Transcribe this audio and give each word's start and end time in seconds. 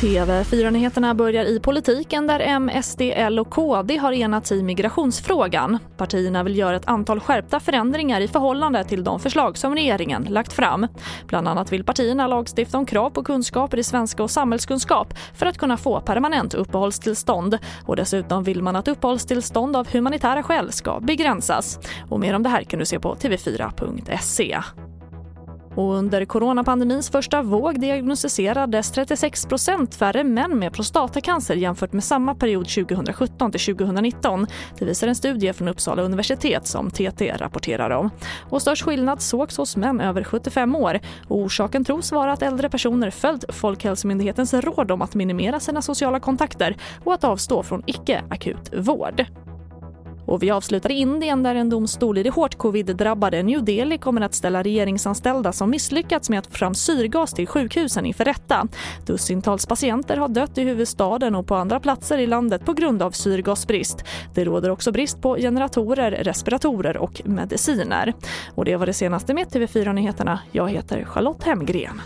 TV4-nyheterna 0.00 1.14
börjar 1.14 1.44
i 1.44 1.60
politiken 1.60 2.26
där 2.26 2.40
M, 2.40 2.70
SD, 2.82 3.00
L 3.00 3.38
och 3.38 3.50
KD 3.50 3.96
har 3.96 4.12
enats 4.12 4.52
i 4.52 4.62
migrationsfrågan. 4.62 5.78
Partierna 5.96 6.42
vill 6.42 6.58
göra 6.58 6.76
ett 6.76 6.88
antal 6.88 7.20
skärpta 7.20 7.60
förändringar 7.60 8.20
i 8.20 8.28
förhållande 8.28 8.84
till 8.84 9.04
de 9.04 9.20
förslag 9.20 9.58
som 9.58 9.74
regeringen 9.74 10.22
lagt 10.22 10.52
fram. 10.52 10.86
Bland 11.26 11.48
annat 11.48 11.72
vill 11.72 11.84
partierna 11.84 12.26
lagstifta 12.26 12.78
om 12.78 12.86
krav 12.86 13.10
på 13.10 13.22
kunskaper 13.22 13.78
i 13.78 13.82
svenska 13.82 14.22
och 14.22 14.30
samhällskunskap 14.30 15.14
för 15.34 15.46
att 15.46 15.58
kunna 15.58 15.76
få 15.76 16.00
permanent 16.00 16.54
uppehållstillstånd. 16.54 17.58
Och 17.86 17.96
dessutom 17.96 18.44
vill 18.44 18.62
man 18.62 18.76
att 18.76 18.88
uppehållstillstånd 18.88 19.76
av 19.76 19.88
humanitära 19.92 20.42
skäl 20.42 20.72
ska 20.72 21.00
begränsas. 21.00 21.78
Och 22.08 22.20
mer 22.20 22.34
om 22.34 22.42
det 22.42 22.48
här 22.48 22.62
kan 22.62 22.78
du 22.78 22.86
se 22.86 23.00
på 23.00 23.14
tv4.se. 23.14 24.58
Och 25.80 25.94
under 25.94 26.24
coronapandemins 26.24 27.10
första 27.10 27.42
våg 27.42 27.80
diagnostiserades 27.80 28.94
36% 28.94 29.94
färre 29.94 30.24
män 30.24 30.58
med 30.58 30.72
prostatacancer 30.72 31.54
jämfört 31.54 31.92
med 31.92 32.04
samma 32.04 32.34
period 32.34 32.68
2017 32.68 33.52
till 33.52 33.60
2019. 33.60 34.46
Det 34.78 34.84
visar 34.84 35.08
en 35.08 35.14
studie 35.14 35.52
från 35.52 35.68
Uppsala 35.68 36.02
universitet 36.02 36.66
som 36.66 36.90
TT 36.90 37.32
rapporterar 37.36 37.90
om. 37.90 38.10
Och 38.50 38.62
störst 38.62 38.82
skillnad 38.82 39.20
sågs 39.22 39.56
hos 39.56 39.76
män 39.76 40.00
över 40.00 40.24
75 40.24 40.76
år. 40.76 41.00
Och 41.28 41.38
orsaken 41.38 41.84
tros 41.84 42.12
vara 42.12 42.32
att 42.32 42.42
äldre 42.42 42.68
personer 42.68 43.10
följt 43.10 43.44
Folkhälsomyndighetens 43.54 44.54
råd 44.54 44.90
om 44.90 45.02
att 45.02 45.14
minimera 45.14 45.60
sina 45.60 45.82
sociala 45.82 46.20
kontakter 46.20 46.76
och 47.04 47.14
att 47.14 47.24
avstå 47.24 47.62
från 47.62 47.82
icke-akut 47.86 48.72
vård. 48.76 49.26
Och 50.30 50.42
vi 50.42 50.50
avslutar 50.50 50.90
i 50.90 50.94
Indien 50.94 51.42
där 51.42 51.54
en 51.54 51.70
domstol 51.70 52.18
i 52.18 52.22
det 52.22 52.30
hårt 52.30 52.58
covid-drabbade 52.58 53.42
New 53.42 53.64
Delhi 53.64 53.98
kommer 53.98 54.20
att 54.20 54.34
ställa 54.34 54.62
regeringsanställda 54.62 55.52
som 55.52 55.70
misslyckats 55.70 56.30
med 56.30 56.38
att 56.38 56.46
få 56.46 56.52
fram 56.52 56.74
syrgas 56.74 57.32
till 57.32 57.46
sjukhusen 57.46 58.06
inför 58.06 58.24
rätta. 58.24 58.68
Dussintals 59.06 59.66
patienter 59.66 60.16
har 60.16 60.28
dött 60.28 60.58
i 60.58 60.62
huvudstaden 60.62 61.34
och 61.34 61.46
på 61.46 61.54
andra 61.54 61.80
platser 61.80 62.18
i 62.18 62.26
landet 62.26 62.64
på 62.64 62.72
grund 62.72 63.02
av 63.02 63.10
syrgasbrist. 63.10 64.04
Det 64.34 64.44
råder 64.44 64.70
också 64.70 64.92
brist 64.92 65.22
på 65.22 65.36
generatorer, 65.36 66.10
respiratorer 66.10 66.96
och 66.96 67.22
mediciner. 67.24 68.14
Och 68.54 68.64
det 68.64 68.76
var 68.76 68.86
det 68.86 68.92
senaste 68.92 69.34
med 69.34 69.46
TV4 69.46 69.92
Nyheterna. 69.92 70.40
Jag 70.52 70.70
heter 70.70 71.04
Charlotte 71.04 71.44
Hemgren. 71.44 72.00